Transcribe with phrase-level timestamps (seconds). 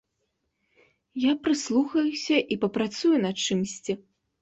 [1.25, 3.93] Я прыслухаюся і папрацую над чымсьці.